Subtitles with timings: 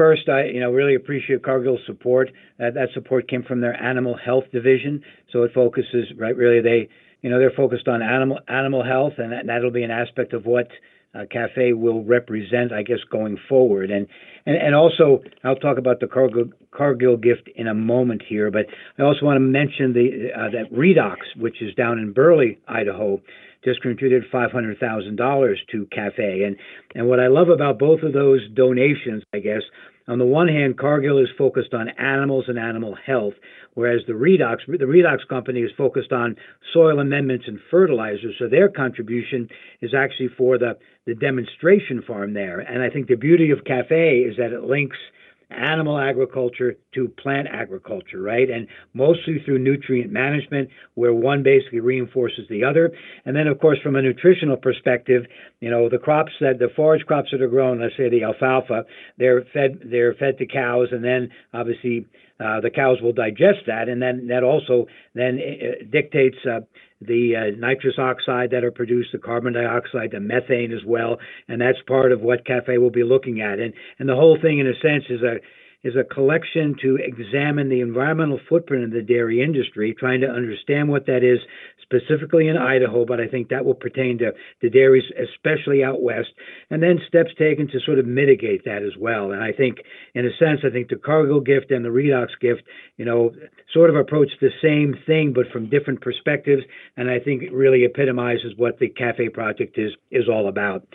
[0.00, 2.30] first, I you know really appreciate Cargill's support.
[2.58, 6.88] That that support came from their animal health division, so it focuses right really they
[7.20, 10.46] you know they're focused on animal animal health, and that, that'll be an aspect of
[10.46, 10.68] what
[11.14, 13.90] uh, Cafe will represent, I guess, going forward.
[13.90, 14.06] And
[14.46, 18.66] and, and also, I'll talk about the Cargill, Cargill gift in a moment here, but
[18.98, 23.20] I also want to mention the uh, that Redox, which is down in Burley, Idaho,
[23.64, 26.42] just contributed $500,000 to Cafe.
[26.42, 26.56] And
[26.94, 29.62] and what I love about both of those donations, I guess,
[30.08, 33.34] on the one hand, Cargill is focused on animals and animal health,
[33.74, 36.36] whereas the Redox, the Redox company is focused on
[36.72, 38.34] soil amendments and fertilizers.
[38.38, 39.48] So their contribution
[39.80, 42.58] is actually for the, the demonstration farm there.
[42.58, 44.96] And I think the beauty of Cafe is that it links–
[45.50, 48.48] animal agriculture to plant agriculture, right?
[48.48, 52.92] And mostly through nutrient management, where one basically reinforces the other.
[53.24, 55.24] And then, of course, from a nutritional perspective,
[55.60, 58.84] you know, the crops that the forage crops that are grown, let's say the alfalfa,
[59.18, 62.06] they're fed they're fed to cows, and then obviously
[62.40, 66.60] uh, the cows will digest that, and then that also then uh, dictates uh,
[67.00, 71.60] the uh, nitrous oxide that are produced, the carbon dioxide, the methane as well, and
[71.60, 73.58] that's part of what Cafe will be looking at.
[73.58, 75.36] And and the whole thing, in a sense, is a
[75.82, 80.88] is a collection to examine the environmental footprint of the dairy industry, trying to understand
[80.88, 81.38] what that is
[81.82, 86.28] specifically in Idaho, but I think that will pertain to the dairies, especially out west,
[86.70, 89.32] and then steps taken to sort of mitigate that as well.
[89.32, 89.78] And I think,
[90.14, 92.62] in a sense, I think the Cargill gift and the Redox gift,
[92.96, 93.32] you know,
[93.72, 96.62] sort of approach the same thing, but from different perspectives,
[96.96, 100.86] and I think it really epitomizes what the Cafe project is is all about.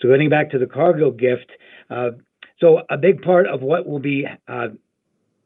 [0.00, 1.50] So getting back to the Cargill gift,
[1.90, 2.10] uh,
[2.60, 4.68] so a big part of what will be uh,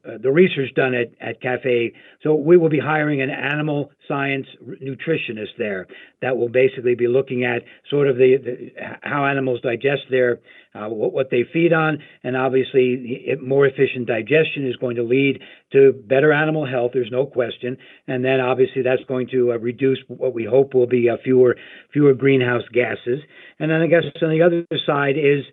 [0.09, 1.93] uh, the research done at, at Cafe.
[2.23, 5.87] So we will be hiring an animal science nutritionist there
[6.23, 8.71] that will basically be looking at sort of the, the
[9.03, 10.39] how animals digest their
[10.75, 15.41] uh, what, what, they feed on, and obviously more efficient digestion is going to lead
[15.73, 16.93] to better animal health.
[16.95, 20.87] There's no question, and then obviously that's going to uh, reduce what we hope will
[20.87, 21.57] be uh, fewer
[21.93, 23.21] fewer greenhouse gases.
[23.59, 25.45] And then I guess on the other side is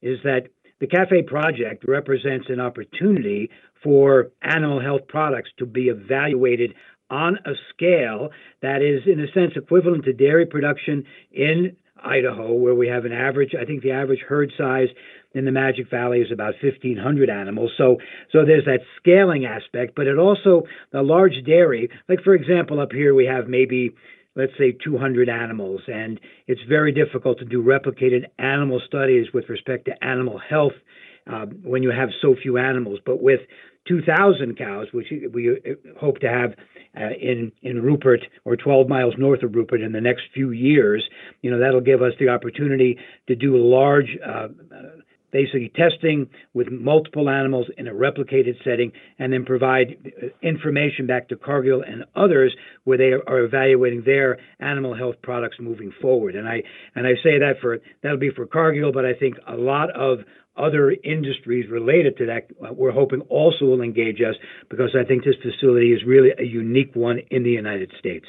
[0.00, 0.48] is that
[0.80, 3.50] the CAFE project represents an opportunity
[3.82, 6.74] for animal health products to be evaluated
[7.10, 8.30] on a scale
[8.60, 13.12] that is, in a sense, equivalent to dairy production in Idaho, where we have an
[13.12, 14.88] average, I think the average herd size
[15.34, 17.72] in the Magic Valley is about 1,500 animals.
[17.76, 17.98] So,
[18.32, 20.62] so there's that scaling aspect, but it also,
[20.92, 23.94] the large dairy, like for example, up here we have maybe
[24.36, 29.86] let's say 200 animals, and it's very difficult to do replicated animal studies with respect
[29.86, 30.74] to animal health
[31.30, 33.00] uh, when you have so few animals.
[33.04, 33.40] But with
[33.86, 36.54] 2,000 cows, which we uh, hope to have
[36.96, 41.04] uh, in in Rupert or 12 miles north of Rupert in the next few years,
[41.42, 44.48] you know that'll give us the opportunity to do large uh,
[45.30, 51.28] basically testing with multiple animals in a replicated setting and then provide uh, information back
[51.28, 56.34] to Cargill and others where they are evaluating their animal health products moving forward.
[56.34, 56.62] And I
[56.94, 60.20] and I say that for that'll be for Cargill, but I think a lot of
[60.56, 64.34] other industries related to that uh, we're hoping also will engage us
[64.68, 68.26] because I think this facility is really a unique one in the United States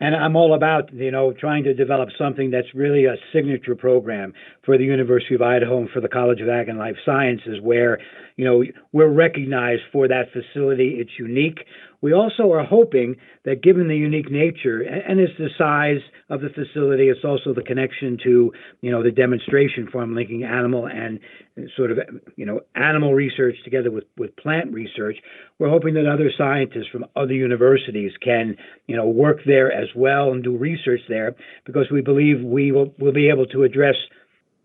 [0.00, 4.32] and I'm all about you know trying to develop something that's really a signature program
[4.64, 7.98] for the University of Idaho and for the College of Ag and Life Sciences, where
[8.36, 10.96] you know we're recognized for that facility.
[10.98, 11.60] It's unique.
[12.04, 13.16] We also are hoping
[13.46, 17.62] that given the unique nature and it's the size of the facility, it's also the
[17.62, 21.18] connection to, you know, the demonstration farm linking animal and
[21.74, 21.98] sort of,
[22.36, 25.16] you know, animal research together with, with plant research.
[25.58, 30.30] We're hoping that other scientists from other universities can, you know, work there as well
[30.30, 33.96] and do research there because we believe we will, will be able to address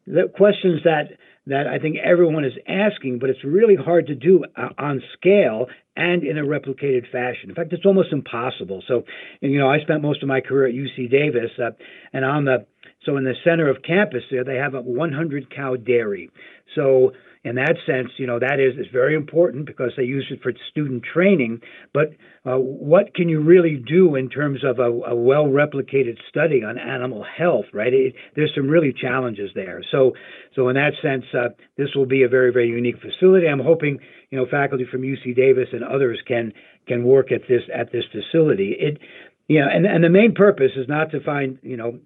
[0.06, 1.12] the questions that
[1.50, 5.68] that I think everyone is asking, but it's really hard to do uh, on scale
[5.96, 7.50] and in a replicated fashion.
[7.50, 8.84] In fact, it's almost impossible.
[8.88, 9.04] So,
[9.42, 11.72] you know, I spent most of my career at UC Davis, uh,
[12.14, 12.66] and on the
[13.06, 16.30] so in the center of campus there, they have a 100 cow dairy.
[16.76, 17.14] So
[17.44, 20.52] in that sense, you know, that is, is very important because they use it for
[20.70, 21.62] student training.
[21.94, 22.12] But
[22.46, 26.78] uh, what can you really do in terms of a, a well replicated study on
[26.78, 27.94] animal health, right?
[27.94, 29.82] It, there's some really challenges there.
[29.90, 30.14] So,
[30.54, 33.48] so in that sense, uh, this will be a very, very unique facility.
[33.48, 34.00] I'm hoping,
[34.32, 36.52] you know, faculty from UC Davis and others can
[36.88, 38.76] can work at this at this facility.
[38.78, 39.00] It,
[39.48, 42.00] you know, and and the main purpose is not to find, you know,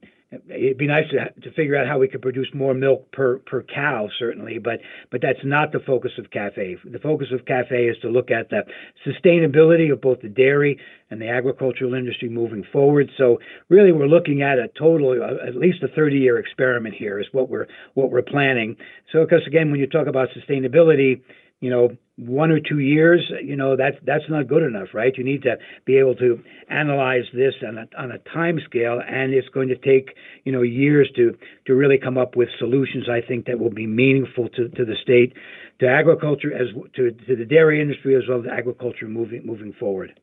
[0.49, 3.63] it'd be nice to, to figure out how we could produce more milk per, per
[3.63, 4.79] cow, certainly, but,
[5.11, 6.79] but that's not the focus of CAFE.
[6.91, 8.63] The focus of CAFE is to look at the
[9.05, 13.09] sustainability of both the dairy and the agricultural industry moving forward.
[13.17, 13.39] So
[13.69, 17.49] really, we're looking at a total, uh, at least a 30-year experiment here is what
[17.49, 18.75] we're what we're planning.
[19.11, 21.21] So because again, when you talk about sustainability,
[21.63, 25.13] you know, one or two years, you know, that's that's not good enough, right?
[25.17, 25.55] You need to
[25.85, 29.77] be able to analyze this on a on a time scale, and it's going to
[29.77, 30.13] take
[30.43, 33.07] you know years to to really come up with solutions.
[33.09, 35.33] I think that will be meaningful to, to the state,
[35.79, 40.19] to agriculture as to to the dairy industry as well as agriculture moving moving forward.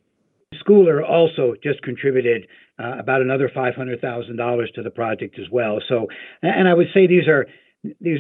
[0.63, 2.47] Schooler also just contributed
[2.79, 5.79] uh, about another $500,000 to the project as well.
[5.89, 6.09] So,
[6.43, 7.47] and I would say these are
[7.83, 8.19] these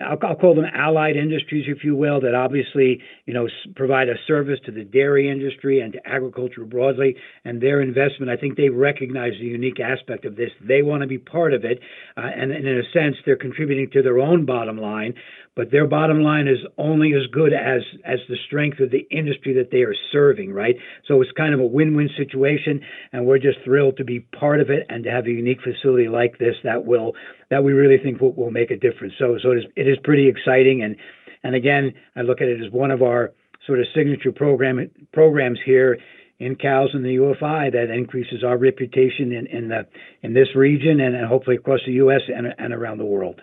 [0.00, 4.14] I'll, I'll, call them allied industries, if you will, that obviously you know provide a
[4.26, 7.16] service to the dairy industry and to agriculture broadly.
[7.44, 10.50] And their investment, I think they recognize the unique aspect of this.
[10.60, 11.78] They want to be part of it,
[12.16, 15.14] uh, and, and in a sense, they're contributing to their own bottom line
[15.56, 19.54] but their bottom line is only as good as as the strength of the industry
[19.54, 20.76] that they are serving right
[21.08, 22.80] so it's kind of a win-win situation
[23.12, 26.08] and we're just thrilled to be part of it and to have a unique facility
[26.08, 27.14] like this that will
[27.50, 29.96] that we really think will, will make a difference so so it is, it is
[30.04, 30.96] pretty exciting and
[31.42, 33.32] and again i look at it as one of our
[33.66, 35.98] sort of signature program programs here
[36.38, 39.86] in CALS in the U of I that increases our reputation in, in the
[40.22, 42.20] in this region and, and hopefully across the U.S.
[42.28, 43.34] and, and around the world.